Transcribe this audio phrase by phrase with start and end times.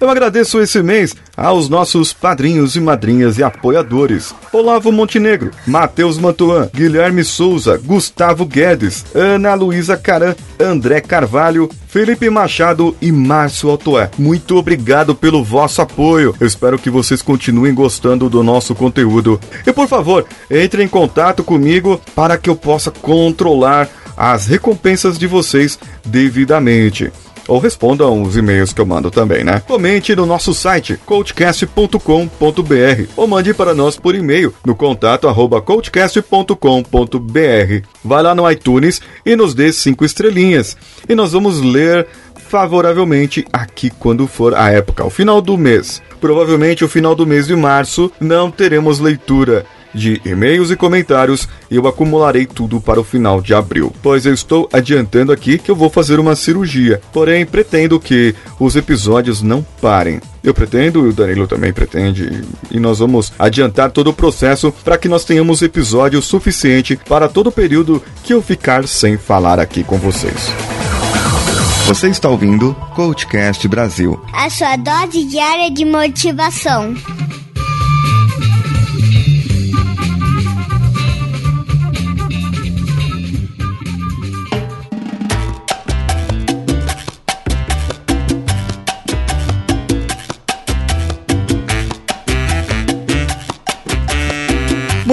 [0.00, 6.68] Eu agradeço esse mês aos nossos padrinhos e madrinhas e apoiadores: Olavo Montenegro, Matheus Mantuan,
[6.72, 14.10] Guilherme Souza, Gustavo Guedes, Ana Luísa Caran, André Carvalho, Felipe Machado e Márcio Altoé.
[14.18, 16.34] Muito obrigado pelo vosso apoio.
[16.40, 19.40] Eu espero que vocês continuem gostando do nosso conteúdo.
[19.66, 25.26] E por favor, entre em contato comigo para que eu possa controlar as recompensas de
[25.26, 27.12] vocês devidamente
[27.46, 29.62] ou respondam os e-mails que eu mando também, né?
[29.66, 31.98] Comente no nosso site coachcast.com.br
[33.16, 37.86] ou mande para nós por e-mail no contato arroba coachcast.com.br.
[38.04, 40.76] Vai lá no iTunes e nos dê cinco estrelinhas
[41.08, 42.06] e nós vamos ler
[42.48, 46.00] favoravelmente aqui quando for a época, o final do mês.
[46.20, 51.86] Provavelmente o final do mês de março não teremos leitura de e-mails e comentários eu
[51.86, 55.88] acumularei tudo para o final de abril, pois eu estou adiantando aqui que eu vou
[55.88, 57.00] fazer uma cirurgia.
[57.12, 60.20] Porém, pretendo que os episódios não parem.
[60.42, 64.98] Eu pretendo, e o Danilo também pretende, e nós vamos adiantar todo o processo para
[64.98, 69.82] que nós tenhamos episódio suficiente para todo o período que eu ficar sem falar aqui
[69.82, 70.52] com vocês.
[71.86, 76.94] Você está ouvindo Coachcast Brasil a sua dose diária de motivação.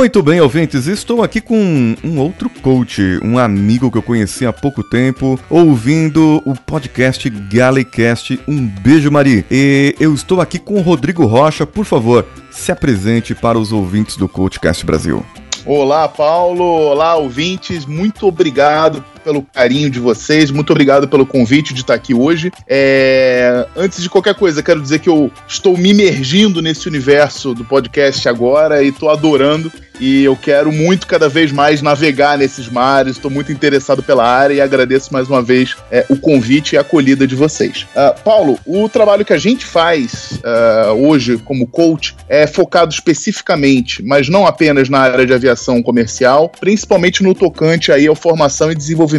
[0.01, 4.51] Muito bem, ouvintes, estou aqui com um outro coach, um amigo que eu conheci há
[4.51, 8.39] pouco tempo, ouvindo o podcast Galecast.
[8.47, 9.45] Um beijo, Mari.
[9.51, 11.67] E eu estou aqui com o Rodrigo Rocha.
[11.67, 15.23] Por favor, se apresente para os ouvintes do Coachcast Brasil.
[15.67, 16.63] Olá, Paulo.
[16.63, 17.85] Olá, ouvintes.
[17.85, 22.51] Muito obrigado pelo carinho de vocês, muito obrigado pelo convite de estar aqui hoje.
[22.67, 23.65] É...
[23.75, 28.27] Antes de qualquer coisa, quero dizer que eu estou me imergindo nesse universo do podcast
[28.27, 29.71] agora e estou adorando.
[30.01, 33.17] E eu quero muito, cada vez mais, navegar nesses mares.
[33.17, 36.81] Estou muito interessado pela área e agradeço mais uma vez é, o convite e a
[36.81, 37.85] acolhida de vocês.
[37.95, 44.01] Uh, Paulo, o trabalho que a gente faz uh, hoje como coach é focado especificamente,
[44.01, 48.75] mas não apenas na área de aviação comercial, principalmente no tocante aí à formação e
[48.75, 49.10] desenvolvimento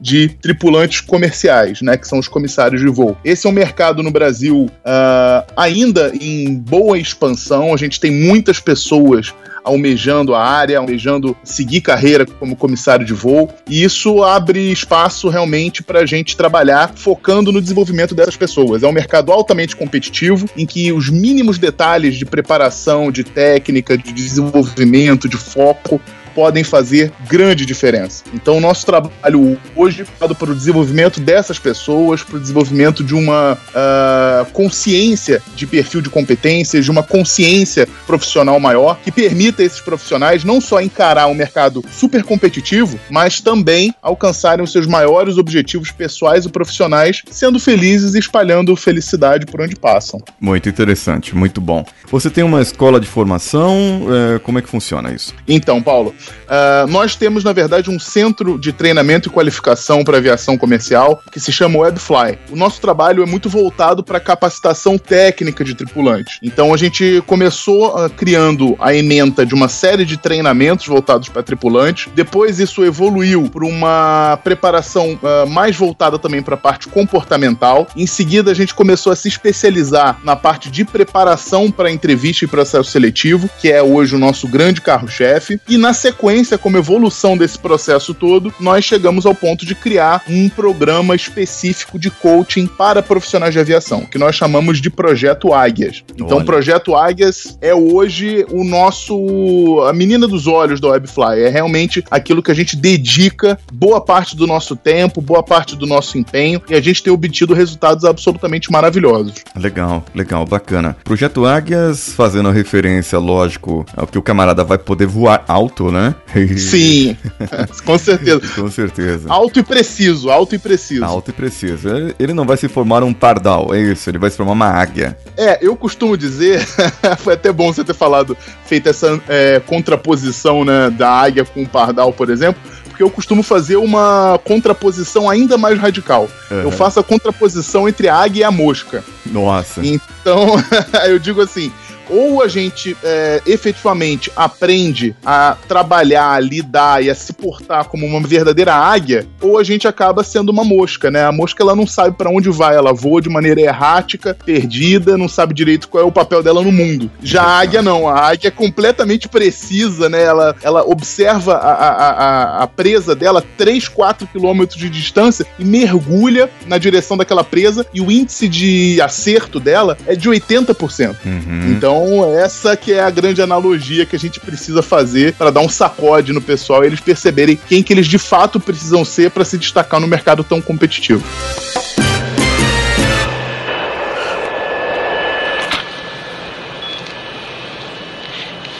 [0.00, 3.16] de tripulantes comerciais, né, que são os comissários de voo.
[3.24, 7.72] Esse é um mercado no Brasil uh, ainda em boa expansão.
[7.72, 9.32] A gente tem muitas pessoas
[9.64, 13.48] almejando a área, almejando seguir carreira como comissário de voo.
[13.68, 18.82] E isso abre espaço realmente para a gente trabalhar focando no desenvolvimento dessas pessoas.
[18.82, 24.12] É um mercado altamente competitivo em que os mínimos detalhes de preparação, de técnica, de
[24.12, 26.00] desenvolvimento, de foco
[26.34, 28.24] podem fazer grande diferença.
[28.32, 33.14] Então, o nosso trabalho hoje é para o desenvolvimento dessas pessoas, para o desenvolvimento de
[33.14, 39.64] uma uh, consciência de perfil de competências, de uma consciência profissional maior, que permita a
[39.64, 45.38] esses profissionais não só encarar um mercado super competitivo, mas também alcançarem os seus maiores
[45.38, 50.20] objetivos pessoais e profissionais, sendo felizes e espalhando felicidade por onde passam.
[50.40, 51.84] Muito interessante, muito bom.
[52.10, 55.34] Você tem uma escola de formação, é, como é que funciona isso?
[55.46, 60.56] Então, Paulo, Uh, nós temos, na verdade, um centro de treinamento e qualificação para aviação
[60.56, 62.38] comercial que se chama Webfly.
[62.50, 66.38] O nosso trabalho é muito voltado para capacitação técnica de tripulantes.
[66.42, 71.42] Então, a gente começou uh, criando a ementa de uma série de treinamentos voltados para
[71.42, 72.08] tripulantes.
[72.14, 77.86] Depois, isso evoluiu para uma preparação uh, mais voltada também para a parte comportamental.
[77.96, 82.48] Em seguida, a gente começou a se especializar na parte de preparação para entrevista e
[82.48, 85.60] processo seletivo, que é hoje o nosso grande carro-chefe.
[85.68, 90.22] E na sequência, sequência, como evolução desse processo todo, nós chegamos ao ponto de criar
[90.28, 96.04] um programa específico de coaching para profissionais de aviação, que nós chamamos de Projeto Águias.
[96.14, 99.82] Então, o Projeto Águias é hoje o nosso.
[99.88, 101.42] a menina dos olhos da Webfly.
[101.44, 105.86] É realmente aquilo que a gente dedica boa parte do nosso tempo, boa parte do
[105.86, 109.34] nosso empenho, e a gente tem obtido resultados absolutamente maravilhosos.
[109.56, 110.96] Legal, legal, bacana.
[111.04, 116.01] Projeto Águias, fazendo referência, lógico, ao que o camarada vai poder voar alto, né?
[116.02, 116.14] Né?
[116.56, 117.16] Sim,
[117.84, 118.40] com certeza.
[118.54, 119.30] com certeza.
[119.30, 121.04] Alto e preciso, alto e preciso.
[121.04, 121.88] Alto e preciso.
[122.18, 125.16] Ele não vai se formar um pardal, é isso, ele vai se formar uma águia.
[125.36, 126.66] É, eu costumo dizer,
[127.18, 131.68] foi até bom você ter falado, feito essa é, contraposição né, da águia com o
[131.68, 136.28] pardal, por exemplo, porque eu costumo fazer uma contraposição ainda mais radical.
[136.50, 136.62] Uhum.
[136.62, 139.02] Eu faço a contraposição entre a águia e a mosca.
[139.24, 139.80] Nossa.
[139.84, 140.56] Então,
[141.08, 141.72] eu digo assim,
[142.12, 148.06] ou a gente é, efetivamente aprende a trabalhar, a lidar e a se portar como
[148.06, 151.24] uma verdadeira águia, ou a gente acaba sendo uma mosca, né?
[151.24, 155.28] A mosca ela não sabe para onde vai, ela voa de maneira errática, perdida, não
[155.28, 157.10] sabe direito qual é o papel dela no mundo.
[157.22, 160.22] Já a águia não, a águia é completamente precisa, né?
[160.22, 165.64] Ela, ela observa a, a, a, a presa dela 3, 4 quilômetros de distância e
[165.64, 171.16] mergulha na direção daquela presa e o índice de acerto dela é de 80%.
[171.24, 171.72] Uhum.
[171.72, 172.01] Então,
[172.38, 176.32] essa que é a grande analogia que a gente precisa fazer para dar um sacode
[176.32, 180.00] no pessoal e eles perceberem quem que eles de fato precisam ser para se destacar
[180.00, 181.22] no mercado tão competitivo.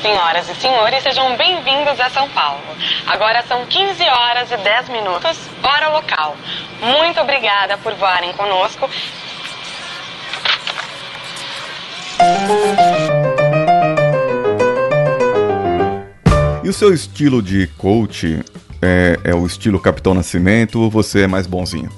[0.03, 2.61] Senhoras e senhores, sejam bem-vindos a São Paulo.
[3.07, 6.37] Agora são 15 horas e 10 minutos, hora local.
[6.81, 8.91] Muito obrigada por voarem conosco.
[16.65, 18.41] E o seu estilo de coach
[18.81, 21.91] é, é o estilo Capitão Nascimento ou você é mais bonzinho?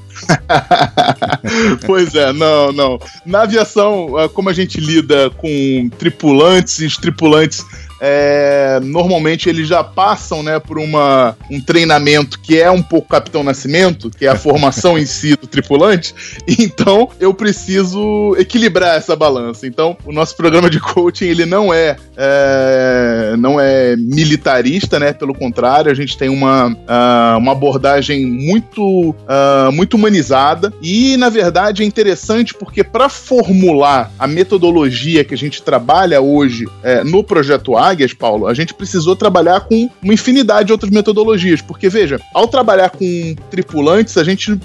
[1.84, 2.98] pois é, não, não.
[3.26, 7.64] Na aviação, ah, como a gente lida com tripulantes e tripulantes
[8.06, 13.42] é, normalmente eles já passam né, por uma, um treinamento que é um pouco Capitão
[13.42, 16.14] Nascimento, que é a formação em si do tripulante,
[16.46, 19.66] então eu preciso equilibrar essa balança.
[19.66, 25.14] Então, o nosso programa de coaching ele não é, é não é militarista, né?
[25.14, 31.30] Pelo contrário, a gente tem uma, uh, uma abordagem muito, uh, muito humanizada e, na
[31.30, 37.24] verdade, é interessante porque para formular a metodologia que a gente trabalha hoje é, no
[37.24, 41.62] projeto Águias, Paulo, a gente precisou trabalhar com uma infinidade de outras metodologias.
[41.62, 44.58] Porque, veja, ao trabalhar com tripulantes, a gente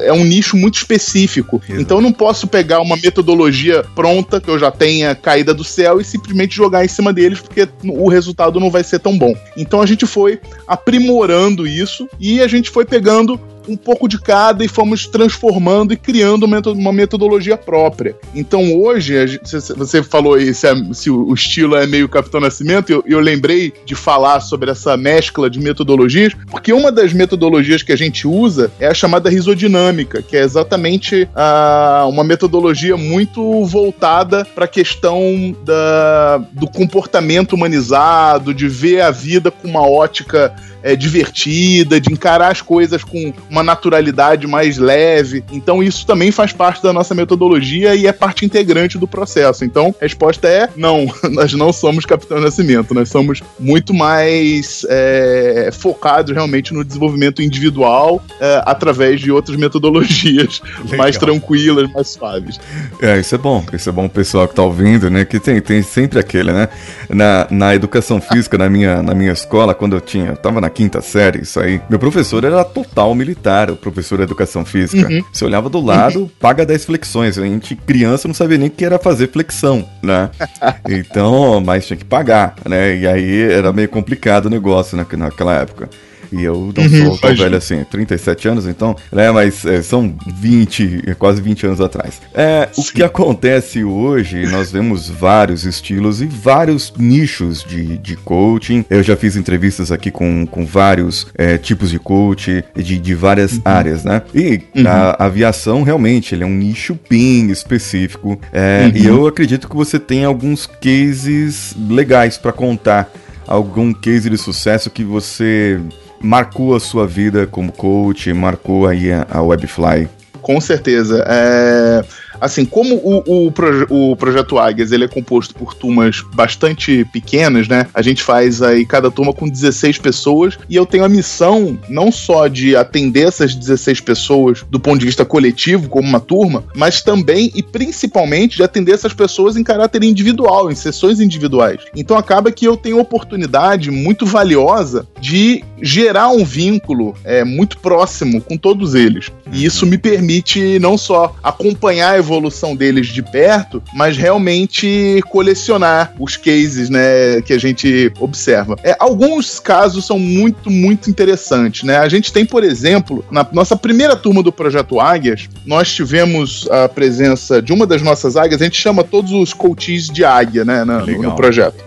[0.00, 1.60] é um nicho muito específico.
[1.64, 1.80] Exato.
[1.80, 6.00] Então eu não posso pegar uma metodologia pronta, que eu já tenha caída do céu,
[6.00, 9.34] e simplesmente jogar em cima deles, porque o resultado não vai ser tão bom.
[9.56, 14.64] Então a gente foi aprimorando isso e a gente foi pegando um pouco de cada
[14.64, 18.16] e fomos transformando e criando uma metodologia própria.
[18.34, 19.40] Então hoje,
[19.76, 23.94] você falou aí se, se o estilo é meio Capitão Nascimento, eu, eu lembrei de
[23.94, 28.86] falar sobre essa mescla de metodologias, porque uma das metodologias que a gente usa é
[28.86, 36.38] a chamada risodinâmica, que é exatamente uh, uma metodologia muito voltada para a questão da,
[36.52, 40.54] do comportamento humanizado, de ver a vida com uma ótica
[40.86, 45.42] é, divertida, de encarar as coisas com uma naturalidade mais leve.
[45.50, 49.64] Então, isso também faz parte da nossa metodologia e é parte integrante do processo.
[49.64, 55.70] Então, a resposta é não, nós não somos Capitão Nascimento, nós somos muito mais é,
[55.72, 60.98] focados realmente no desenvolvimento individual é, através de outras metodologias Legal.
[60.98, 62.60] mais tranquilas, mais suaves.
[63.02, 65.24] É, isso é bom, isso é bom o pessoal que está ouvindo, né?
[65.24, 66.68] Que tem, tem sempre aquele, né?
[67.08, 70.75] Na, na educação física, na minha, na minha escola, quando eu tinha, eu tava na
[70.76, 71.80] quinta série, isso aí.
[71.88, 75.10] Meu professor era total militar, o professor de educação física.
[75.10, 75.24] Uhum.
[75.32, 76.30] Você olhava do lado, uhum.
[76.38, 77.38] paga 10 flexões.
[77.38, 80.28] A gente, criança, não sabia nem o que era fazer flexão, né?
[80.86, 82.94] então, mas tinha que pagar, né?
[82.94, 85.88] E aí era meio complicado o negócio naquela época.
[86.36, 89.30] E eu não uhum, sou tão velho assim, 37 anos, então, né?
[89.30, 92.20] Mas é, são 20, quase 20 anos atrás.
[92.34, 98.84] É, o que acontece hoje, nós vemos vários estilos e vários nichos de, de coaching.
[98.90, 103.54] Eu já fiz entrevistas aqui com, com vários é, tipos de coach, de, de várias
[103.54, 103.62] uhum.
[103.64, 104.22] áreas, né?
[104.34, 104.86] E uhum.
[104.86, 108.38] a aviação, realmente, ele é um nicho bem específico.
[108.52, 109.16] É, e uhum.
[109.16, 113.10] eu acredito que você tem alguns cases legais para contar.
[113.46, 115.80] Algum case de sucesso que você
[116.20, 120.08] marcou a sua vida como coach, marcou aí a, Webfly?
[120.42, 121.24] Com certeza.
[121.26, 122.04] É
[122.40, 127.68] assim, como o, o, proje o projeto Águias ele é composto por turmas bastante pequenas,
[127.68, 127.86] né?
[127.94, 132.10] A gente faz aí cada turma com 16 pessoas e eu tenho a missão não
[132.10, 137.02] só de atender essas 16 pessoas do ponto de vista coletivo, como uma turma, mas
[137.02, 141.82] também e principalmente de atender essas pessoas em caráter individual, em sessões individuais.
[141.94, 148.40] Então acaba que eu tenho oportunidade muito valiosa de gerar um vínculo é, muito próximo
[148.40, 149.30] com todos eles.
[149.52, 156.12] E isso me permite não só acompanhar a evolução deles de perto, mas realmente colecionar
[156.18, 158.76] os cases, né, que a gente observa.
[158.82, 161.98] É, alguns casos são muito, muito interessantes, né?
[161.98, 166.88] A gente tem, por exemplo, na nossa primeira turma do Projeto Águias, nós tivemos a
[166.88, 170.84] presença de uma das nossas águias, a gente chama todos os coaches de águia, né,
[170.84, 171.84] no, no projeto.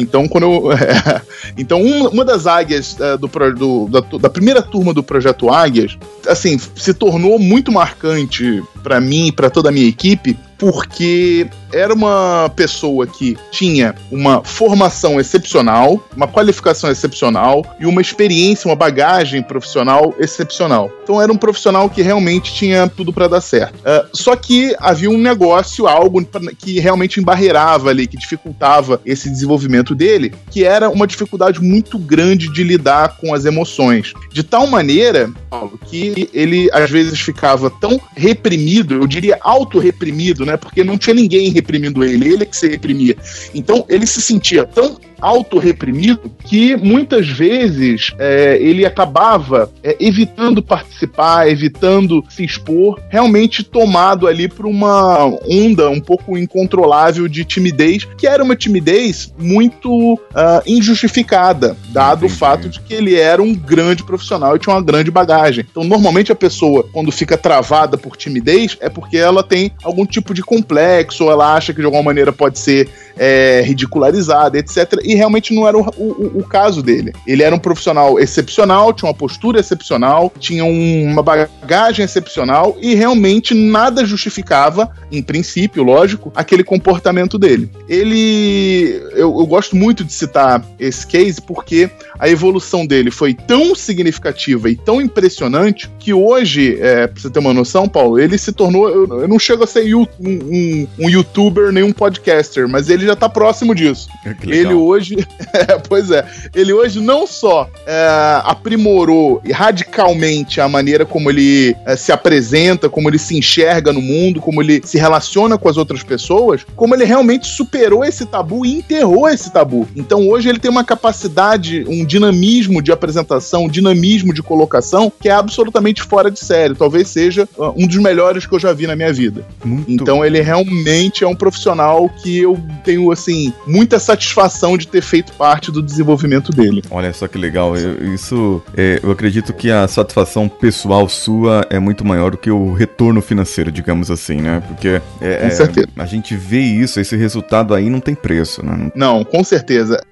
[0.00, 0.70] Então, quando eu,
[1.56, 5.96] então uma, uma, das águias é, do, do da, da, primeira turma do projeto Águias,
[6.26, 11.92] assim, se tornou muito marcante para mim e para toda a minha equipe, porque era
[11.92, 19.42] uma pessoa que tinha uma formação excepcional, uma qualificação excepcional e uma experiência, uma bagagem
[19.42, 20.88] profissional excepcional.
[21.02, 23.74] Então era um profissional que realmente tinha tudo para dar certo.
[23.80, 26.24] Uh, só que havia um negócio, algo
[26.56, 32.52] que realmente embarreirava ali, que dificultava esse desenvolvimento dele, que era uma dificuldade muito grande
[32.52, 34.12] de lidar com as emoções.
[34.30, 40.51] De tal maneira, Paulo, que ele às vezes ficava tão reprimido, eu diria auto-reprimido, né?
[40.56, 43.16] Porque não tinha ninguém reprimindo ele, ele é que se reprimia.
[43.54, 51.48] Então ele se sentia tão autorreprimido que muitas vezes é, ele acabava é, evitando participar,
[51.48, 58.26] evitando se expor, realmente tomado ali por uma onda um pouco incontrolável de timidez, que
[58.26, 60.18] era uma timidez muito uh,
[60.66, 62.34] injustificada, dado Entendi.
[62.34, 65.64] o fato de que ele era um grande profissional e tinha uma grande bagagem.
[65.70, 70.34] Então, normalmente a pessoa, quando fica travada por timidez, é porque ela tem algum tipo
[70.34, 74.98] de complexo, ou ela acha que de alguma maneira pode ser é, ridicularizada, etc.
[75.02, 77.12] E realmente não era o, o, o, caso dele.
[77.26, 83.54] Ele era um profissional excepcional, tinha uma postura excepcional, tinha uma bagagem excepcional e realmente
[83.54, 87.70] nada justificava, em princípio, lógico, aquele comportamento dele.
[87.88, 89.02] Ele.
[89.12, 94.70] Eu, eu gosto muito de citar esse case porque a evolução dele foi tão significativa
[94.70, 98.88] e tão impressionante que hoje, é, pra você ter uma noção, Paulo, ele se tornou.
[98.88, 99.82] Eu, eu não chego a ser
[100.22, 104.08] um, um, um youtuber nem um podcaster, mas ele já tá próximo disso.
[104.42, 105.16] Ele hoje.
[105.54, 106.24] É, pois é.
[106.54, 113.08] Ele hoje não só é, aprimorou radicalmente a maneira como ele é, se apresenta, como
[113.10, 117.04] ele se enxerga no mundo, como ele se relaciona com as outras pessoas, como ele
[117.04, 119.86] realmente superou esse tabu e enterrou esse tabu.
[119.94, 125.28] Então hoje ele tem uma capacidade, um dinamismo de apresentação, um dinamismo de colocação que
[125.28, 126.74] é absolutamente fora de série.
[126.74, 129.44] Talvez seja uh, um dos melhores que eu já vi na minha vida.
[129.64, 129.90] Muito.
[129.90, 135.32] Então ele realmente é um profissional que eu tenho, assim, muita satisfação de ter feito
[135.32, 136.82] parte do desenvolvimento dele.
[136.90, 137.76] Olha só que legal.
[137.76, 142.50] Eu, isso, é, eu acredito que a satisfação pessoal sua é muito maior do que
[142.50, 144.62] o retorno financeiro, digamos assim, né?
[144.66, 145.88] Porque é, com certeza.
[145.96, 148.90] É, a gente vê isso, esse resultado aí não tem preço, né?
[148.94, 150.02] Não, com certeza.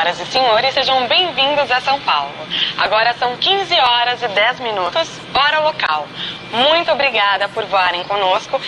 [0.00, 2.32] Senhoras e senhores, sejam bem-vindos a São Paulo.
[2.78, 6.08] Agora são 15 horas e 10 minutos, hora local.
[6.50, 8.58] Muito obrigada por voarem conosco.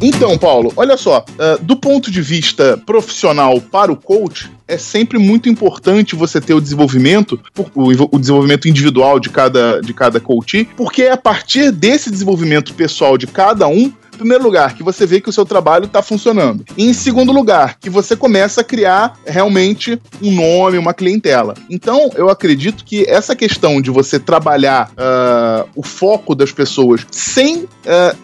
[0.00, 5.18] Então, Paulo, olha só, uh, do ponto de vista profissional para o coach, é sempre
[5.18, 7.40] muito importante você ter o desenvolvimento,
[7.74, 13.16] o, desenvolvimento individual de cada, de cada coach, porque é a partir desse desenvolvimento pessoal
[13.16, 16.64] de cada um primeiro lugar, que você vê que o seu trabalho está funcionando.
[16.76, 21.54] E em segundo lugar, que você começa a criar realmente um nome, uma clientela.
[21.70, 27.58] Então, eu acredito que essa questão de você trabalhar uh, o foco das pessoas sem
[27.58, 27.68] uh,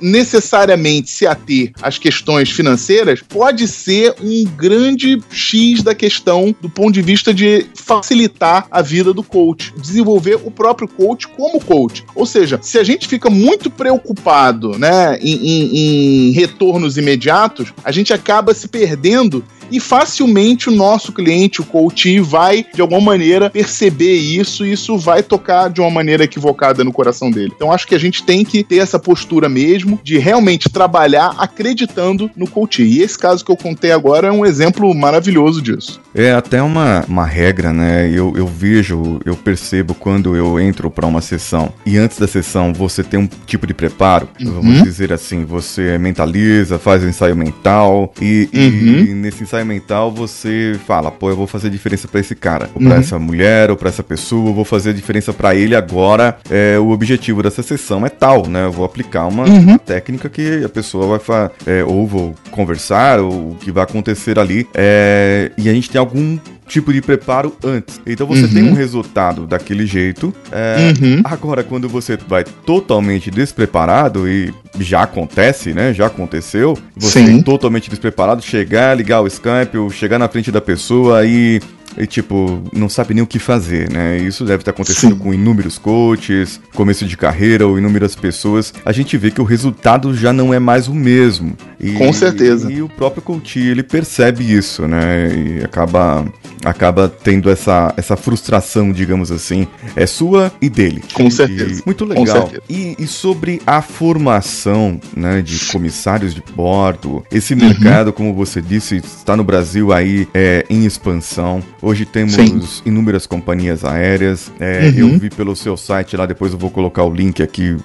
[0.00, 6.92] necessariamente se ater às questões financeiras pode ser um grande X da questão do ponto
[6.92, 12.04] de vista de facilitar a vida do coach, desenvolver o próprio coach como coach.
[12.14, 17.92] Ou seja, se a gente fica muito preocupado né, em, em em retornos imediatos, a
[17.92, 23.50] gente acaba se perdendo e facilmente o nosso cliente, o coach, vai de alguma maneira
[23.50, 27.52] perceber isso e isso vai tocar de uma maneira equivocada no coração dele.
[27.54, 32.30] Então acho que a gente tem que ter essa postura mesmo de realmente trabalhar acreditando
[32.36, 32.82] no coach.
[32.82, 36.00] E esse caso que eu contei agora é um exemplo maravilhoso disso.
[36.14, 38.08] É até uma, uma regra, né?
[38.08, 42.72] Eu, eu vejo, eu percebo quando eu entro para uma sessão e antes da sessão
[42.72, 44.52] você tem um tipo de preparo, uhum.
[44.52, 49.04] vamos dizer assim, você mentaliza, faz o ensaio mental e, uhum.
[49.04, 52.80] e nesse ensaio mental, você fala, pô, eu vou fazer diferença para esse cara, ou
[52.80, 53.00] pra uhum.
[53.00, 56.38] essa mulher, ou pra essa pessoa, eu vou fazer diferença para ele agora.
[56.50, 58.64] É, o objetivo dessa sessão é tal, né?
[58.64, 59.78] Eu vou aplicar uma, uhum.
[59.78, 64.66] técnica que a pessoa vai é, ou vou conversar, ou o que vai acontecer ali.
[64.74, 68.00] É, e a gente tem algum tipo de preparo antes.
[68.06, 68.54] Então você uhum.
[68.54, 70.34] tem um resultado daquele jeito.
[70.50, 71.20] É, uhum.
[71.24, 75.92] Agora, quando você vai totalmente despreparado, e já acontece, né?
[75.92, 77.42] Já aconteceu, você Sim.
[77.42, 81.60] totalmente despreparado, chegar, ligar o Skype, ou chegar na frente da pessoa e
[81.96, 84.18] e, tipo, não sabe nem o que fazer, né?
[84.18, 85.20] Isso deve estar acontecendo Sim.
[85.20, 88.74] com inúmeros coaches, começo de carreira ou inúmeras pessoas.
[88.84, 91.56] A gente vê que o resultado já não é mais o mesmo.
[91.78, 92.70] E, Com certeza.
[92.72, 95.28] E o próprio Coutinho, ele percebe isso, né?
[95.28, 96.24] E acaba,
[96.64, 101.02] acaba tendo essa, essa frustração, digamos assim, é sua e dele.
[101.12, 101.80] Com certeza.
[101.80, 102.26] E, muito legal.
[102.48, 102.62] certeza.
[102.68, 107.22] E, e sobre a formação né, de comissários de bordo, Uhum.
[107.30, 111.62] esse mercado, como você disse, está no Brasil aí é, em expansão.
[111.82, 112.60] Hoje temos Sim.
[112.86, 114.50] inúmeras companhias aéreas.
[114.60, 115.12] É, Uhum.
[115.14, 117.76] Eu vi pelo seu site lá, depois eu vou colocar o link aqui,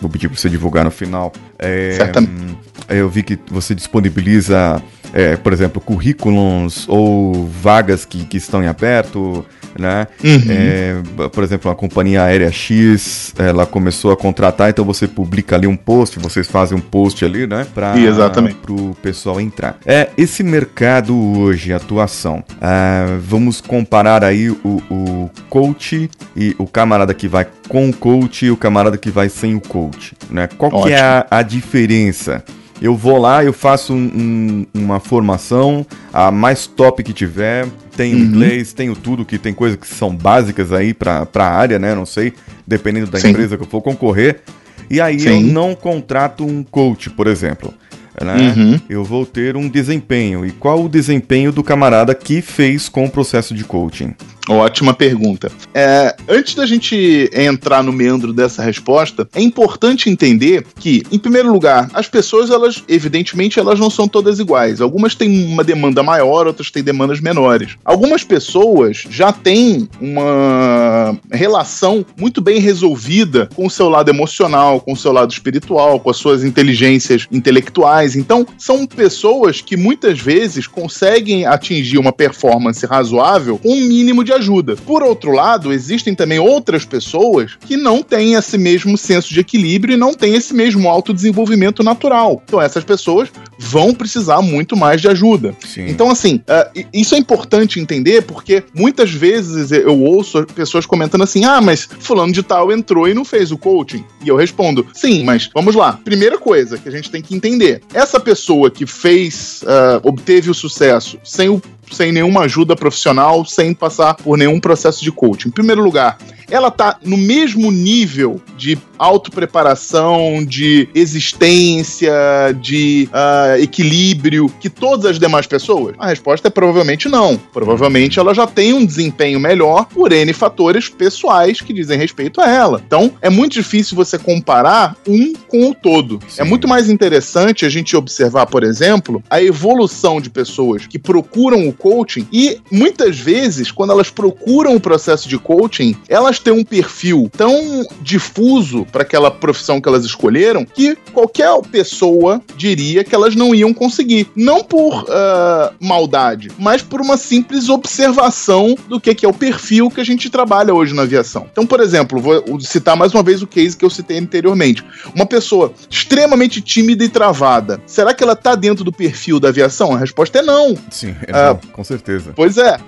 [0.00, 1.32] vou pedir para você divulgar no final.
[1.58, 2.30] É, Certamente.
[2.32, 2.54] hum,
[2.88, 8.66] eu vi que você disponibiliza, é, por exemplo, currículos ou vagas que, que estão em
[8.66, 9.44] aberto,
[9.78, 10.06] né?
[10.22, 10.40] Uhum.
[10.48, 15.66] É, por exemplo, a companhia aérea X, ela começou a contratar, então você publica ali
[15.66, 17.66] um post, vocês fazem um post ali, né?
[17.74, 18.58] Para Exatamente.
[18.68, 19.78] o pessoal entrar.
[19.86, 27.14] É, esse mercado hoje, atuação, ah, vamos comparar aí o, o coach e o camarada
[27.14, 30.48] que vai com o coach e o camarada que vai sem o coach, né?
[30.58, 32.42] Qual que é a, a diferença?
[32.80, 37.66] Eu vou lá, eu faço um- um- uma formação, a mais top que tiver,
[37.96, 38.22] tenho Uhum.
[38.24, 41.94] inglês, tenho tudo, que tem coisas que são básicas aí pra, pra área, né?
[41.94, 42.32] Não sei,
[42.66, 43.30] dependendo da Sim.
[43.30, 44.40] empresa que eu for concorrer.
[44.88, 45.50] E aí eu Sim.
[45.50, 47.74] não contrato um coach, por exemplo.
[48.20, 48.52] Né?
[48.56, 48.80] Uhum.
[48.88, 50.44] Eu vou ter um desempenho.
[50.44, 54.12] E qual o desempenho do camarada que fez com o processo de coaching?
[54.48, 55.52] Ótima pergunta.
[55.74, 61.52] É, antes da gente entrar no meandro dessa resposta, é importante entender que, em primeiro
[61.52, 64.80] lugar, as pessoas, elas, evidentemente, elas não são todas iguais.
[64.80, 67.76] Algumas têm uma demanda maior, outras têm demandas menores.
[67.84, 74.92] Algumas pessoas já têm uma relação muito bem resolvida com o seu lado emocional, com
[74.92, 78.16] o seu lado espiritual, com as suas inteligências intelectuais.
[78.16, 84.37] Então, são pessoas que muitas vezes conseguem atingir uma performance razoável com um mínimo de
[84.38, 84.76] ajuda.
[84.76, 89.94] Por outro lado, existem também outras pessoas que não têm esse mesmo senso de equilíbrio
[89.94, 92.42] e não têm esse mesmo autodesenvolvimento natural.
[92.46, 93.28] Então, essas pessoas
[93.58, 95.54] vão precisar muito mais de ajuda.
[95.66, 95.86] Sim.
[95.88, 96.40] Então, assim,
[96.74, 101.88] i- isso é importante entender porque muitas vezes eu ouço pessoas comentando assim: ah, mas
[102.00, 104.04] fulano de tal entrou e não fez o coaching.
[104.24, 105.98] E eu respondo: sim, mas vamos lá.
[106.04, 110.54] Primeira coisa que a gente tem que entender: essa pessoa que fez, ah, obteve o
[110.54, 115.48] sucesso sem o sem nenhuma ajuda profissional, sem passar por nenhum processo de coaching.
[115.48, 116.18] Em primeiro lugar,
[116.50, 122.12] ela tá no mesmo nível de autopreparação, de existência,
[122.60, 125.94] de ah, equilíbrio que todas as demais pessoas?
[125.98, 127.36] A resposta é provavelmente não.
[127.36, 132.48] Provavelmente ela já tem um desempenho melhor por N fatores pessoais que dizem respeito a
[132.48, 132.82] ela.
[132.84, 136.18] Então, é muito difícil você comparar um com o todo.
[136.28, 136.42] Sim.
[136.42, 141.68] É muito mais interessante a gente observar, por exemplo, a evolução de pessoas que procuram
[141.68, 146.64] o coaching e muitas vezes, quando elas procuram o processo de coaching, elas têm um
[146.64, 153.34] perfil tão difuso para aquela profissão que elas escolheram que qualquer pessoa diria que elas
[153.34, 154.30] não iam conseguir.
[154.34, 159.90] Não por ah, maldade, mas por uma simples observação do que, que é o perfil
[159.90, 161.46] que a gente trabalha hoje na aviação.
[161.50, 164.84] Então, por exemplo, vou citar mais uma vez o case que eu citei anteriormente.
[165.14, 169.94] Uma pessoa extremamente tímida e travada, será que ela está dentro do perfil da aviação?
[169.94, 170.76] A resposta é não.
[170.90, 172.32] Sim, é, Ah, não, com certeza.
[172.34, 172.78] Pois é.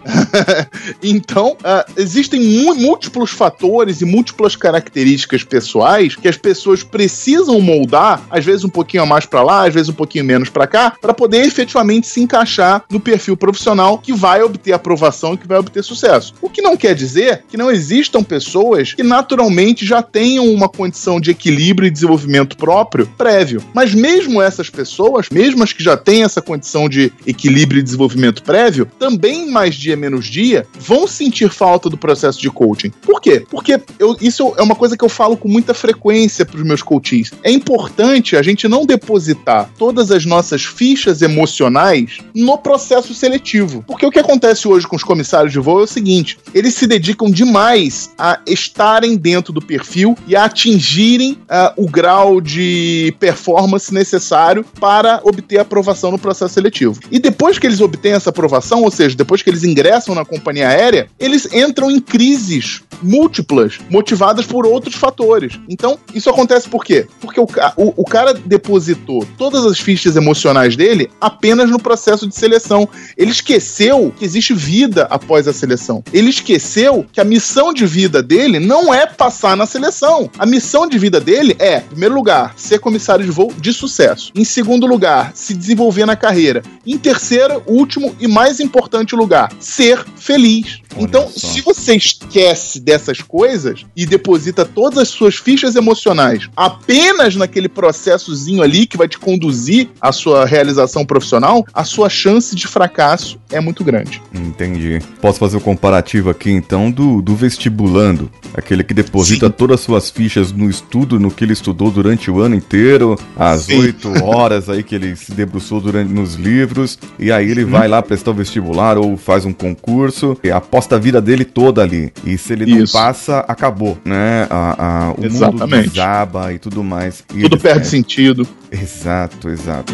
[1.02, 8.44] então, ah, existem múltiplos fatores e múltiplas características pessoais que as pessoas precisam moldar, às
[8.44, 11.12] vezes um pouquinho a mais pra lá, às vezes um pouquinho menos pra cá, para
[11.14, 15.82] poder efetivamente se encaixar no perfil profissional que vai obter aprovação e que vai obter
[15.82, 16.34] sucesso.
[16.40, 21.20] O que não quer dizer que não existam pessoas que naturalmente já tenham uma condição
[21.20, 23.62] de equilíbrio e desenvolvimento próprio prévio.
[23.74, 28.42] Mas mesmo essas pessoas, mesmo as que já têm essa condição de equilíbrio e desenvolvimento
[28.42, 32.90] prévio, também mais dia menos dia vão sentir falta do processo de coaching.
[33.02, 33.44] Por quê?
[33.50, 36.82] Porque eu- isso é uma coisa que eu falo com muita frequência para os meus
[36.82, 37.32] coaches.
[37.42, 43.84] É importante a gente não depositar todas as nossas fichas emocionais no processo seletivo.
[43.86, 46.86] Porque o que acontece hoje com os comissários de voo é o seguinte: eles se
[46.86, 53.92] dedicam demais a estarem dentro do perfil e a atingirem ah, o grau de performance
[53.92, 57.00] necessário para obter aprovação no processo seletivo.
[57.10, 60.68] E depois que eles obtêm essa aprovação, ou seja, depois que eles ingressam na companhia
[60.68, 65.58] aérea, eles entram em crises múltiplas, motivadas por outros fatores.
[65.70, 67.06] Então, isso acontece por quê?
[67.20, 72.34] Porque o, o, o cara depositou todas as fichas emocionais dele apenas no processo de
[72.34, 72.88] seleção.
[73.16, 76.02] Ele esqueceu que existe vida após a seleção.
[76.12, 80.28] Ele esqueceu que a missão de vida dele não é passar na seleção.
[80.36, 84.32] A missão de vida dele é, em primeiro lugar, ser comissário de voo de sucesso.
[84.34, 86.62] Em segundo lugar, se desenvolver na carreira.
[86.84, 90.80] Em terceiro, último e mais importante lugar, ser feliz.
[90.96, 91.48] Olha então, só.
[91.48, 98.62] se você esquece dessas coisas e deposita todas as suas fichas emocionais apenas naquele processozinho
[98.62, 103.60] ali que vai te conduzir à sua realização profissional, a sua chance de fracasso é
[103.60, 104.22] muito grande.
[104.34, 105.00] Entendi.
[105.20, 109.52] Posso fazer o um comparativo aqui então do, do vestibulando, aquele que deposita Sim.
[109.52, 113.68] todas as suas fichas no estudo, no que ele estudou durante o ano inteiro, as
[113.68, 117.70] oito horas aí que ele se debruçou durante nos livros, e aí ele Sim.
[117.70, 121.82] vai lá prestar o vestibular ou faz um concurso, e aposta a vida dele toda
[121.82, 122.12] ali.
[122.24, 122.92] E se ele não Isso.
[122.92, 124.46] passa, acabou, né?
[124.50, 125.90] A, a, o Exatamente.
[125.90, 127.24] desaba e tudo mais.
[127.34, 127.84] E tudo perde é...
[127.84, 128.46] sentido.
[128.70, 129.92] Exato, exato.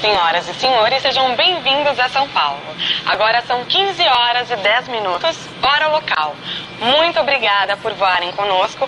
[0.00, 2.60] Senhoras e senhores, sejam bem-vindos a São Paulo.
[3.06, 6.36] Agora são 15 horas e 10 minutos, hora local.
[6.78, 8.86] Muito obrigada por voarem conosco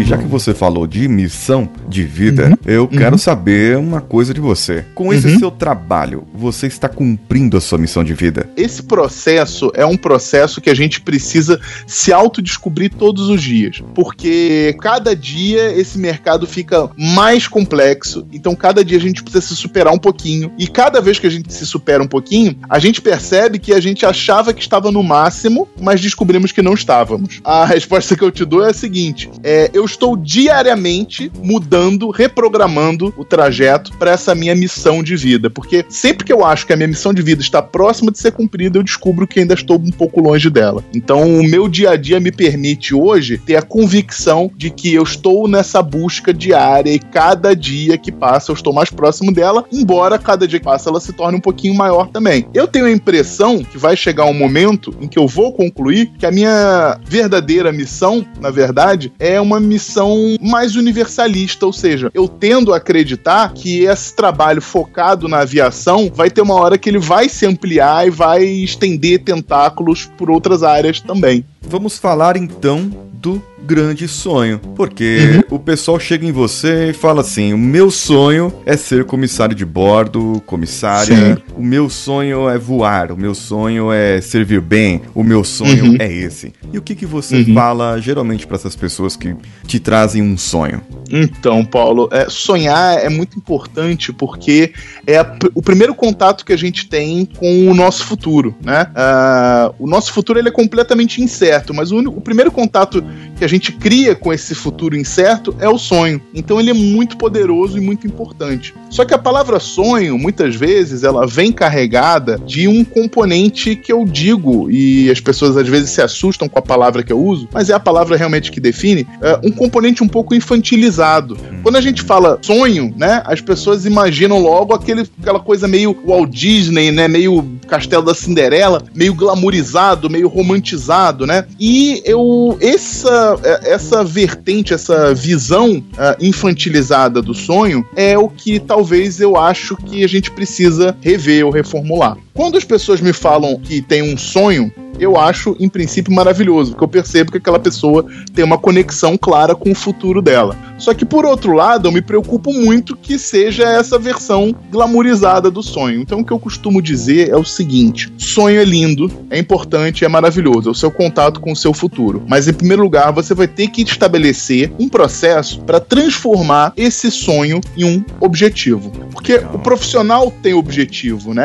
[0.00, 2.88] E já que você falou de missão de vida, uhum, eu uhum.
[2.88, 4.82] quero saber uma coisa de você.
[4.94, 5.38] Com esse uhum.
[5.38, 8.48] seu trabalho, você está cumprindo a sua missão de vida?
[8.56, 14.74] Esse processo é um processo que a gente precisa se autodescobrir todos os dias, porque
[14.80, 19.92] cada dia esse mercado fica mais complexo, então cada dia a gente precisa se superar
[19.92, 23.58] um pouquinho, e cada vez que a gente se supera um pouquinho, a gente percebe
[23.58, 27.42] que a gente achava que estava no máximo, mas descobrimos que não estávamos.
[27.44, 33.12] A resposta que eu te dou é a seguinte: é, eu estou diariamente mudando, reprogramando
[33.16, 35.50] o trajeto para essa minha missão de vida.
[35.50, 38.32] Porque sempre que eu acho que a minha missão de vida está próxima de ser
[38.32, 40.84] cumprida, eu descubro que ainda estou um pouco longe dela.
[40.94, 45.02] Então, o meu dia a dia me permite hoje ter a convicção de que eu
[45.02, 50.18] estou nessa busca diária e cada dia que passa eu estou mais próximo dela, embora
[50.18, 52.46] cada dia que passa ela se torne um pouquinho maior também.
[52.54, 56.26] Eu tenho a impressão que vai chegar um momento em que eu vou concluir que
[56.26, 62.28] a minha verdadeira missão, na verdade, é uma missão missão mais universalista, ou seja, eu
[62.28, 66.98] tendo a acreditar que esse trabalho focado na aviação vai ter uma hora que ele
[66.98, 71.44] vai se ampliar e vai estender tentáculos por outras áreas também.
[71.62, 74.58] Vamos falar então do grande sonho.
[74.74, 75.56] Porque uhum.
[75.56, 79.64] o pessoal chega em você e fala assim: o meu sonho é ser comissário de
[79.64, 81.36] bordo, comissária.
[81.36, 81.42] Sim.
[81.56, 85.96] O meu sonho é voar, o meu sonho é servir bem, o meu sonho uhum.
[85.98, 86.52] é esse.
[86.72, 87.54] E o que, que você uhum.
[87.54, 89.34] fala geralmente para essas pessoas que
[89.66, 90.82] te trazem um sonho?
[91.10, 94.72] Então, Paulo, é, sonhar é muito importante porque
[95.06, 98.86] é a, o primeiro contato que a gente tem com o nosso futuro, né?
[98.90, 103.04] Uh, o nosso futuro ele é completamente incerto, mas o, único, o primeiro contato
[103.36, 106.20] que a gente cria com esse futuro incerto é o sonho.
[106.34, 108.74] Então ele é muito poderoso e muito importante.
[108.88, 114.04] Só que a palavra sonho, muitas vezes, ela vem carregada de um componente que eu
[114.04, 117.70] digo, e as pessoas às vezes se assustam com a palavra que eu uso, mas
[117.70, 121.36] é a palavra realmente que define, é um componente um pouco infantilizado.
[121.62, 126.30] Quando a gente fala sonho, né, as pessoas imaginam logo aquele, aquela coisa meio Walt
[126.30, 131.44] Disney, né, meio Castelo da Cinderela, meio glamourizado, meio romantizado, né?
[131.58, 139.20] E eu essa essa vertente, essa visão uh, infantilizada do sonho é o que talvez
[139.20, 142.16] eu acho que a gente precisa rever ou reformular.
[142.40, 146.84] Quando as pessoas me falam que tem um sonho, eu acho, em princípio, maravilhoso, porque
[146.84, 150.56] eu percebo que aquela pessoa tem uma conexão clara com o futuro dela.
[150.78, 155.62] Só que, por outro lado, eu me preocupo muito que seja essa versão glamourizada do
[155.62, 156.00] sonho.
[156.00, 160.08] Então, o que eu costumo dizer é o seguinte: sonho é lindo, é importante, é
[160.08, 162.22] maravilhoso, é o seu contato com o seu futuro.
[162.26, 167.60] Mas, em primeiro lugar, você vai ter que estabelecer um processo para transformar esse sonho
[167.76, 168.90] em um objetivo.
[169.12, 171.44] Porque o profissional tem objetivo, né?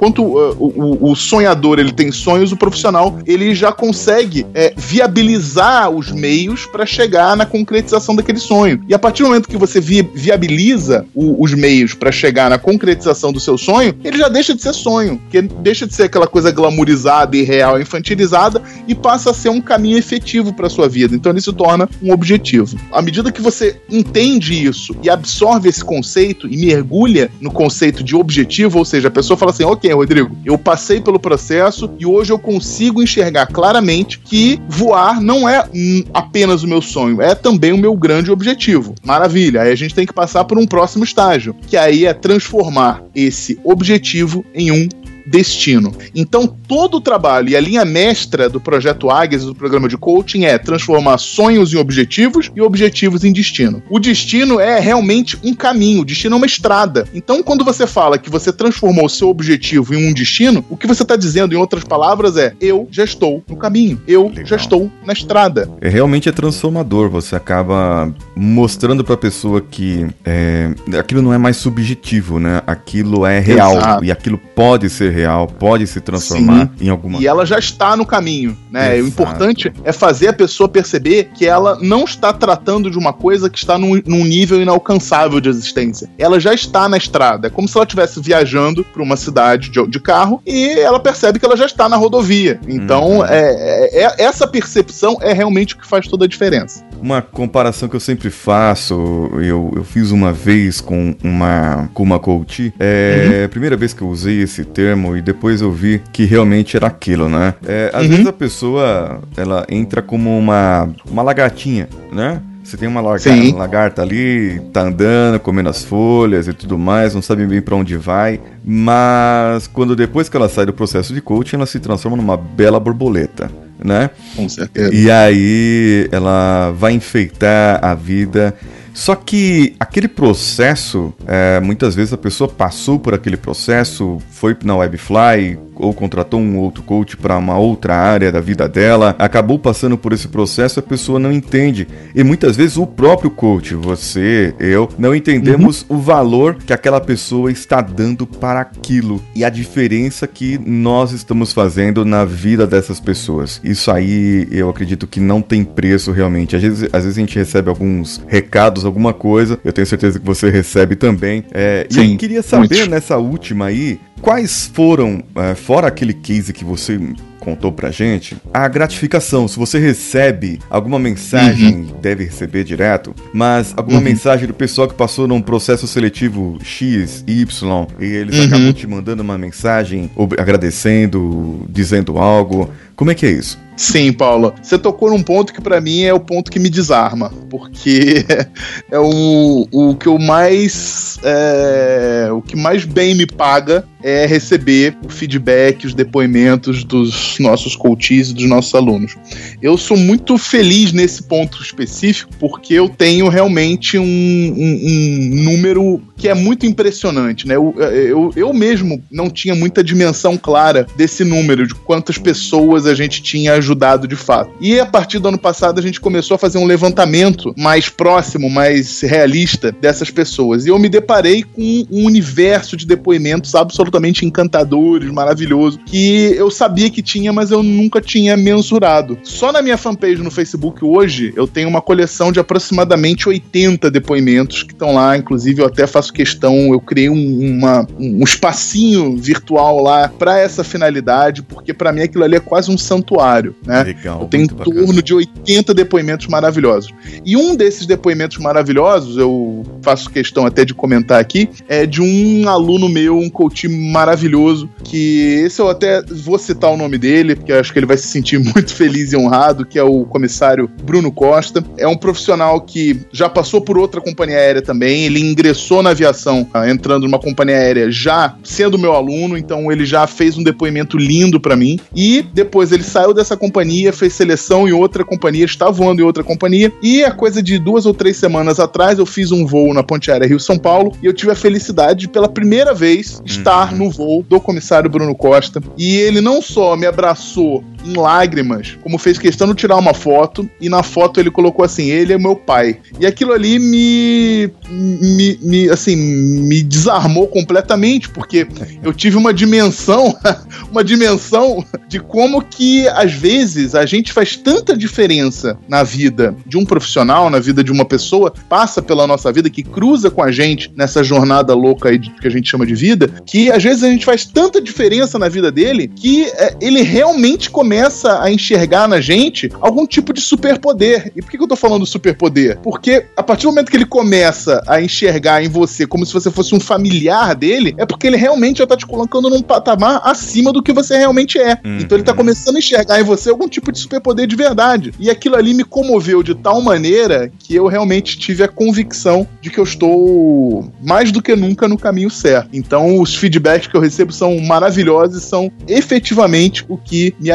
[0.00, 5.90] Enquanto uh, o, o, sonhador ele tem sonhos, o profissional ele já consegue é, viabilizar
[5.90, 8.82] os meios para chegar na concretização daquele sonho.
[8.88, 12.58] E a partir do momento que você vi, viabiliza o, os meios para chegar na
[12.58, 16.26] concretização do seu sonho, ele já deixa de ser sonho, que deixa de ser aquela
[16.26, 21.14] coisa glamourizada, irreal, infantilizada e passa a ser um caminho efetivo para sua vida.
[21.14, 22.74] Então ele se torna um objetivo.
[22.90, 28.16] À medida que você entende isso e absorve esse conceito e mergulha no conceito de
[28.16, 32.32] objetivo, ou seja, a pessoa fala assim: ok, Rodrigo, eu passei pelo processo e hoje
[32.32, 35.64] eu consigo enxergar claramente que voar não é
[36.12, 38.94] apenas o meu sonho, é também o meu grande objetivo.
[39.04, 43.02] Maravilha, aí a gente tem que passar por um próximo estágio, que aí é transformar
[43.14, 44.88] esse objetivo em um
[45.30, 45.94] destino.
[46.14, 50.44] Então, todo o trabalho e a linha mestra do projeto Águias, do programa de coaching,
[50.44, 53.82] é transformar sonhos em objetivos e objetivos em destino.
[53.88, 57.06] O destino é realmente um caminho, o destino é uma estrada.
[57.14, 60.86] Então, quando você fala que você transformou o seu objetivo em um destino, o que
[60.86, 64.46] você está dizendo, em outras palavras, é: eu já estou no caminho, eu Legal.
[64.46, 65.70] já estou na estrada.
[65.80, 67.08] É, realmente é transformador.
[67.10, 72.62] Você acaba mostrando para a pessoa que é, aquilo não é mais subjetivo, né?
[72.66, 74.04] Aquilo é real Exato.
[74.04, 75.19] e aquilo pode ser real,
[75.58, 76.86] pode se transformar Sim.
[76.86, 77.20] em alguma.
[77.20, 78.96] E ela já está no caminho, né?
[78.96, 79.04] Exato.
[79.04, 83.48] O importante é fazer a pessoa perceber que ela não está tratando de uma coisa
[83.50, 86.08] que está num, num nível inalcançável de existência.
[86.18, 87.48] Ela já está na estrada.
[87.48, 91.38] É como se ela estivesse viajando para uma cidade de, de, carro e ela percebe
[91.38, 92.60] que ela já está na rodovia.
[92.66, 93.24] Então, uhum.
[93.24, 96.84] é, é, é, essa percepção é realmente o que faz toda a diferença.
[97.00, 98.94] Uma comparação que eu sempre faço,
[99.34, 102.72] eu, eu fiz uma vez com uma, com uma coach.
[102.78, 103.44] É uhum.
[103.44, 106.86] a primeira vez que eu usei esse termo e depois eu vi que realmente era
[106.86, 107.54] aquilo, né?
[107.66, 108.08] É, às uhum.
[108.08, 112.40] vezes a pessoa ela entra como uma, uma lagartinha, né?
[112.62, 117.22] Você tem uma lagarta, lagarta, ali, tá andando, comendo as folhas e tudo mais, não
[117.22, 121.56] sabe bem para onde vai, mas quando depois que ela sai do processo de coaching,
[121.56, 123.50] ela se transforma numa bela borboleta,
[123.82, 124.10] né?
[124.36, 124.94] Com certeza.
[124.94, 128.54] E aí ela vai enfeitar a vida
[128.92, 134.74] só que aquele processo, é, muitas vezes a pessoa passou por aquele processo, foi na
[134.74, 139.98] Webfly, ou contratou um outro coach para uma outra área da vida dela, acabou passando
[139.98, 141.86] por esse processo, a pessoa não entende.
[142.14, 145.96] E muitas vezes o próprio coach, você, eu, não entendemos uhum.
[145.96, 151.52] o valor que aquela pessoa está dando para aquilo e a diferença que nós estamos
[151.52, 153.60] fazendo na vida dessas pessoas.
[153.62, 156.56] Isso aí eu acredito que não tem preço realmente.
[156.56, 160.24] Às vezes, às vezes a gente recebe alguns recados, alguma coisa, eu tenho certeza que
[160.24, 161.44] você recebe também.
[161.52, 162.90] É, Sim, e eu queria saber muito.
[162.90, 166.98] nessa última aí, Quais foram, é, fora aquele case que você
[167.40, 169.48] contou pra gente, a gratificação.
[169.48, 172.00] Se você recebe alguma mensagem, uhum.
[172.00, 174.04] deve receber direto, mas alguma uhum.
[174.04, 178.44] mensagem do pessoal que passou num processo seletivo X, Y, e eles uhum.
[178.44, 182.70] acabam te mandando uma mensagem agradecendo, dizendo algo.
[182.94, 183.58] Como é que é isso?
[183.80, 184.54] Sim, Paula.
[184.62, 188.26] Você tocou num ponto que para mim é o ponto que me desarma, porque
[188.92, 194.94] é o, o que eu mais é, o que mais bem me paga é receber
[195.02, 199.16] o feedback, os depoimentos dos nossos coaches e dos nossos alunos.
[199.62, 206.02] Eu sou muito feliz nesse ponto específico porque eu tenho realmente um, um, um número
[206.16, 207.56] que é muito impressionante, né?
[207.56, 212.94] Eu, eu, eu mesmo não tinha muita dimensão clara desse número, de quantas pessoas a
[212.94, 214.50] gente tinha ajudado de fato.
[214.60, 218.50] E a partir do ano passado a gente começou a fazer um levantamento mais próximo,
[218.50, 220.66] mais realista dessas pessoas.
[220.66, 226.90] E eu me deparei com um universo de depoimentos absolutamente encantadores, maravilhoso, que eu sabia
[226.90, 229.18] que tinha, mas eu nunca tinha mensurado.
[229.22, 234.62] Só na minha fanpage no Facebook hoje eu tenho uma coleção de aproximadamente 80 depoimentos
[234.62, 239.82] que estão lá, inclusive eu até faço questão, eu criei um, uma, um espacinho virtual
[239.82, 243.82] lá para essa finalidade, porque para mim aquilo ali é quase um santuário, né?
[243.82, 245.02] Legal, eu tenho em torno bacana.
[245.02, 246.92] de 80 depoimentos maravilhosos.
[247.24, 252.48] E um desses depoimentos maravilhosos, eu faço questão até de comentar aqui, é de um
[252.48, 257.52] aluno meu, um coach maravilhoso, que esse eu até vou citar o nome dele, porque
[257.52, 261.12] acho que ele vai se sentir muito feliz e honrado, que é o comissário Bruno
[261.12, 261.62] Costa.
[261.76, 266.46] É um profissional que já passou por outra companhia aérea também, ele ingressou na aviação
[266.52, 270.96] ah, entrando numa companhia aérea já sendo meu aluno, então ele já fez um depoimento
[270.96, 271.78] lindo para mim.
[271.94, 276.24] E depois ele saiu dessa companhia, fez seleção em outra companhia, está voando em outra
[276.24, 276.72] companhia.
[276.82, 280.10] E a coisa de duas ou três semanas atrás eu fiz um voo na Ponte
[280.10, 283.78] Aérea Rio-São Paulo e eu tive a felicidade de, pela primeira vez, estar uhum.
[283.78, 285.60] no voo do comissário Bruno Costa.
[285.76, 289.94] E ele não só me abraçou abraçou em lágrimas, como fez questão de tirar uma
[289.94, 292.78] foto, e na foto ele colocou assim: ele é meu pai.
[292.98, 298.46] E aquilo ali me, me, me assim, me desarmou completamente, porque
[298.82, 300.16] eu tive uma dimensão,
[300.70, 306.56] uma dimensão de como que às vezes a gente faz tanta diferença na vida de
[306.56, 310.30] um profissional, na vida de uma pessoa, passa pela nossa vida, que cruza com a
[310.30, 313.88] gente nessa jornada louca aí que a gente chama de vida, que às vezes a
[313.88, 318.88] gente faz tanta diferença na vida dele que é, ele realmente começa começa a enxergar
[318.88, 321.12] na gente algum tipo de superpoder.
[321.14, 322.58] E por que, que eu tô falando superpoder?
[322.58, 326.32] Porque a partir do momento que ele começa a enxergar em você como se você
[326.32, 330.52] fosse um familiar dele, é porque ele realmente já tá te colocando num patamar acima
[330.52, 331.60] do que você realmente é.
[331.64, 331.78] Uhum.
[331.78, 334.92] Então ele tá começando a enxergar em você algum tipo de superpoder de verdade.
[334.98, 339.48] E aquilo ali me comoveu de tal maneira que eu realmente tive a convicção de
[339.48, 342.48] que eu estou mais do que nunca no caminho certo.
[342.52, 347.30] Então os feedbacks que eu recebo são maravilhosos e são efetivamente o que me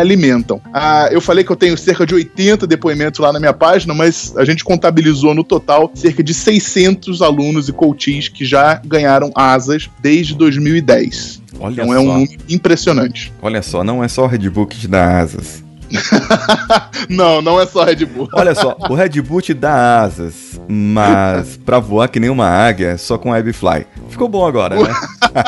[0.74, 4.34] Ah, eu falei que eu tenho cerca de 80 depoimentos lá na minha página, mas
[4.38, 9.90] a gente contabilizou no total cerca de 600 alunos e coaches que já ganharam asas
[10.00, 11.42] desde 2010.
[11.60, 11.94] Olha então só.
[11.94, 13.34] é um número impressionante.
[13.42, 15.65] Olha só, não é só o Red Bull que te dá asas.
[17.10, 18.28] não, não é só Red Bull.
[18.34, 22.98] Olha só, o Red Bull te dá asas, mas pra voar que nem uma águia,
[22.98, 23.86] só com Webfly.
[24.10, 24.94] Ficou bom agora, né?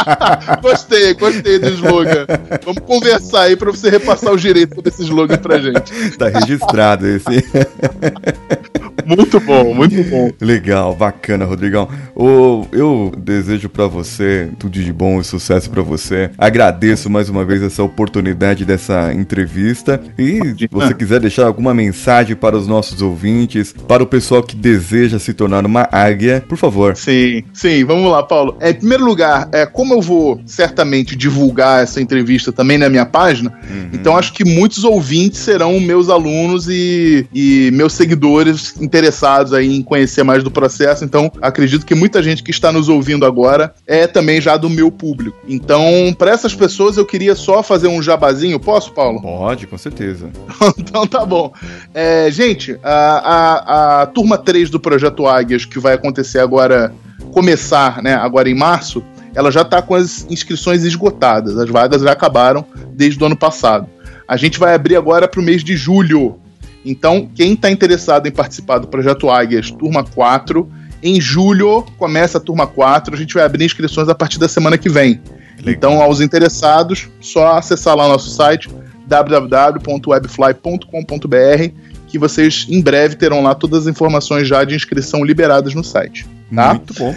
[0.62, 2.26] gostei, gostei do slogan.
[2.64, 6.18] Vamos conversar aí pra você repassar o direito desse slogan pra gente.
[6.18, 7.28] Tá registrado esse.
[9.06, 10.32] muito bom, muito bom.
[10.42, 11.88] Legal, bacana, Rodrigão.
[12.16, 16.30] O, eu desejo para você tudo de bom e sucesso para você.
[16.38, 20.02] Agradeço mais uma vez essa oportunidade dessa entrevista.
[20.18, 24.56] E se você quiser deixar alguma mensagem para os nossos ouvintes, para o pessoal que
[24.56, 26.96] deseja se tornar uma águia, por favor.
[26.96, 28.58] Sim, sim, vamos lá, Paulo.
[28.60, 33.06] É, em primeiro lugar, é, como eu vou certamente divulgar essa entrevista também na minha
[33.06, 33.90] página, uhum.
[33.94, 39.82] então acho que muitos ouvintes serão meus alunos e, e meus seguidores interessados aí em
[39.82, 41.04] conhecer mais do processo.
[41.04, 44.92] Então, acredito que muita gente que está nos ouvindo agora é também já do meu
[44.92, 45.38] público.
[45.48, 48.60] Então, para essas pessoas, eu queria só fazer um jabazinho.
[48.60, 49.22] Posso, Paulo?
[49.22, 50.17] Pode, com certeza.
[50.78, 51.54] então tá bom.
[51.94, 56.94] É, gente, a, a, a turma 3 do Projeto Águias, que vai acontecer agora,
[57.32, 59.04] começar, né, agora em março,
[59.36, 61.58] ela já está com as inscrições esgotadas.
[61.58, 63.88] As vagas já acabaram desde o ano passado.
[64.28, 66.40] A gente vai abrir agora para o mês de julho.
[66.84, 70.70] Então, quem está interessado em participar do Projeto Águias, turma 4,
[71.04, 74.78] em julho começa a turma 4, a gente vai abrir inscrições a partir da semana
[74.78, 75.22] que vem.
[75.60, 75.74] Legal.
[75.74, 78.70] Então, aos interessados, só acessar lá nosso site
[79.08, 85.84] www.webfly.com.br que vocês em breve terão lá todas as informações já de inscrição liberadas no
[85.84, 86.26] site.
[86.54, 86.74] Tá?
[86.74, 87.16] Muito bom.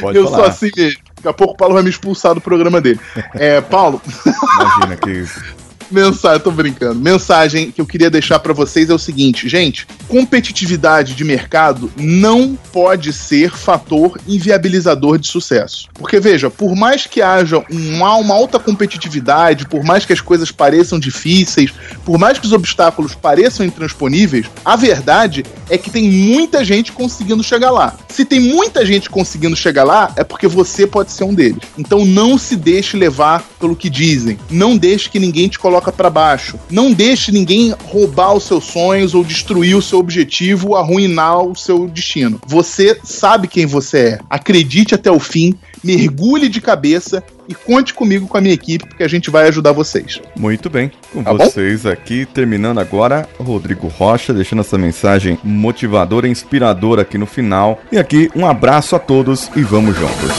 [0.00, 0.36] Pode eu falar.
[0.36, 1.00] sou assim mesmo.
[1.16, 2.98] Daqui a pouco o Paulo vai me expulsar do programa dele.
[3.34, 4.00] É, Paulo.
[4.26, 5.40] Imagina que isso.
[5.92, 6.98] Mensagem, tô brincando.
[6.98, 12.56] Mensagem que eu queria deixar para vocês é o seguinte, gente: competitividade de mercado não
[12.72, 15.88] pode ser fator inviabilizador de sucesso.
[15.94, 20.52] Porque veja, por mais que haja uma, uma alta competitividade, por mais que as coisas
[20.52, 21.72] pareçam difíceis,
[22.04, 27.42] por mais que os obstáculos pareçam intransponíveis, a verdade é que tem muita gente conseguindo
[27.42, 27.96] chegar lá.
[28.08, 31.62] Se tem muita gente conseguindo chegar lá, é porque você pode ser um deles.
[31.76, 34.38] Então não se deixe levar pelo que dizem.
[34.48, 36.58] Não deixe que ninguém te coloque coloca para baixo.
[36.70, 41.88] Não deixe ninguém roubar os seus sonhos ou destruir o seu objetivo arruinar o seu
[41.88, 42.40] destino.
[42.46, 44.18] Você sabe quem você é.
[44.28, 49.02] Acredite até o fim, mergulhe de cabeça e conte comigo com a minha equipe, porque
[49.02, 50.20] a gente vai ajudar vocês.
[50.36, 51.90] Muito bem, com tá vocês bom?
[51.90, 57.80] aqui, terminando agora, Rodrigo Rocha, deixando essa mensagem motivadora, inspiradora aqui no final.
[57.90, 60.30] E aqui, um abraço a todos e vamos juntos.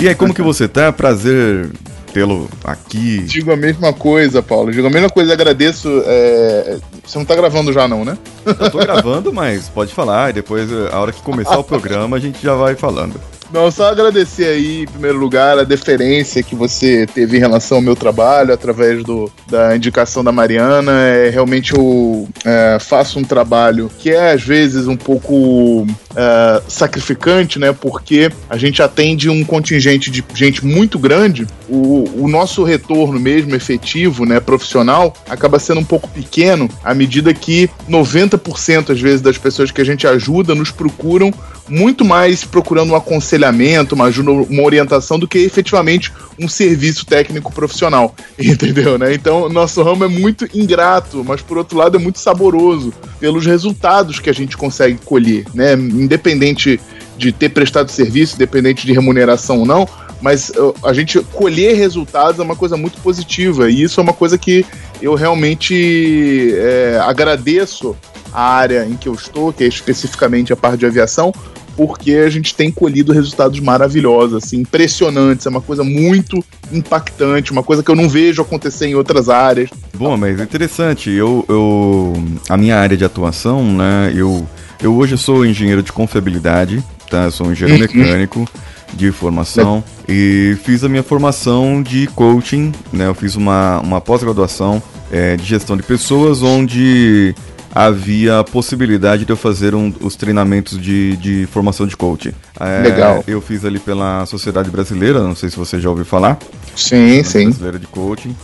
[0.00, 0.90] E aí, como que você tá?
[0.90, 1.70] Prazer
[2.12, 3.18] tê-lo aqui.
[3.20, 4.72] Digo a mesma coisa, Paulo.
[4.72, 5.88] Digo a mesma coisa, agradeço.
[6.06, 6.78] É...
[7.04, 8.16] Você não tá gravando já, não, né?
[8.44, 10.30] Eu tô gravando, mas pode falar.
[10.30, 13.20] E depois, a hora que começar o programa, a gente já vai falando.
[13.52, 17.82] Não, só agradecer aí, em primeiro lugar, a deferência que você teve em relação ao
[17.82, 20.92] meu trabalho, através do, da indicação da Mariana.
[20.92, 27.58] É, realmente eu é, faço um trabalho que é, às vezes, um pouco é, sacrificante,
[27.58, 27.72] né?
[27.72, 31.44] Porque a gente atende um contingente de gente muito grande.
[31.70, 37.32] O, o nosso retorno mesmo, efetivo, né, profissional, acaba sendo um pouco pequeno à medida
[37.32, 41.32] que 90% às vezes das pessoas que a gente ajuda nos procuram
[41.70, 47.52] muito mais procurando um aconselhamento, uma ajuda, uma orientação do que efetivamente um serviço técnico
[47.52, 49.14] profissional, entendeu, né?
[49.14, 54.18] Então, nosso ramo é muito ingrato, mas por outro lado é muito saboroso pelos resultados
[54.18, 55.74] que a gente consegue colher, né?
[55.74, 56.80] Independente
[57.16, 59.88] de ter prestado serviço, independente de remuneração ou não,
[60.20, 60.52] mas
[60.82, 63.70] a gente colher resultados é uma coisa muito positiva.
[63.70, 64.64] E isso é uma coisa que
[65.00, 67.96] eu realmente é, agradeço
[68.32, 71.32] a área em que eu estou, que é especificamente a parte de aviação,
[71.76, 77.62] porque a gente tem colhido resultados maravilhosos, assim, impressionantes, é uma coisa muito impactante, uma
[77.62, 79.70] coisa que eu não vejo acontecer em outras áreas.
[79.94, 82.12] Bom, mas é interessante, eu, eu
[82.48, 84.46] a minha área de atuação, né, eu,
[84.82, 88.46] eu hoje sou engenheiro de confiabilidade, tá, eu sou um engenheiro mecânico
[88.94, 90.12] de formação é.
[90.12, 95.44] e fiz a minha formação de coaching, né, eu fiz uma, uma pós-graduação é, de
[95.44, 97.34] gestão de pessoas, onde
[97.74, 102.32] havia a possibilidade de eu fazer um, os treinamentos de, de formação de coaching.
[102.58, 103.24] É, Legal.
[103.26, 106.38] Eu fiz ali pela Sociedade Brasileira, não sei se você já ouviu falar.
[106.74, 107.44] Sim, sim.
[107.44, 108.34] Brasileira de Coaching.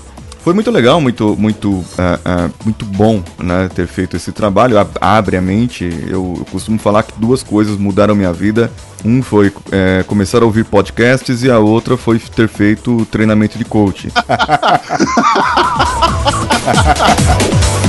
[0.46, 4.76] Foi muito legal, muito, muito, uh, uh, muito bom né, ter feito esse trabalho.
[5.00, 5.90] Abre a mente.
[6.06, 8.70] Eu, eu, costumo falar que duas coisas mudaram minha vida.
[9.04, 13.64] Um foi é, começar a ouvir podcasts e a outra foi ter feito treinamento de
[13.64, 14.10] coaching.